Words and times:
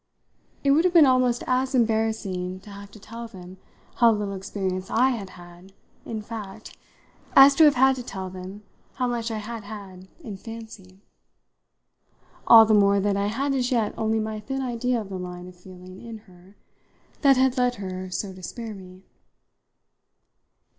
It 0.63 0.71
would 0.71 0.83
have 0.83 0.95
been 0.95 1.05
almost 1.05 1.43
as 1.45 1.75
embarrassing 1.75 2.61
to 2.61 2.71
have 2.71 2.89
to 2.89 2.99
tell 2.99 3.27
them 3.27 3.57
how 3.97 4.11
little 4.11 4.33
experience 4.33 4.89
I 4.89 5.11
had 5.11 5.29
had 5.37 5.73
in 6.07 6.23
fact 6.23 6.75
as 7.35 7.53
to 7.53 7.65
have 7.65 7.75
had 7.75 7.95
to 7.97 8.03
tell 8.03 8.27
them 8.31 8.63
how 8.95 9.05
much 9.05 9.29
I 9.29 9.37
had 9.37 9.63
had 9.63 10.07
in 10.23 10.37
fancy 10.37 11.01
all 12.47 12.65
the 12.65 12.73
more 12.73 12.99
that 12.99 13.15
I 13.15 13.27
had 13.27 13.53
as 13.53 13.69
yet 13.71 13.93
only 13.95 14.19
my 14.19 14.39
thin 14.39 14.63
idea 14.63 14.99
of 14.99 15.09
the 15.09 15.19
line 15.19 15.47
of 15.47 15.55
feeling 15.55 16.01
in 16.01 16.17
her 16.27 16.55
that 17.21 17.37
had 17.37 17.59
led 17.59 17.75
her 17.75 18.09
so 18.09 18.33
to 18.33 18.41
spare 18.41 18.73
me. 18.73 19.03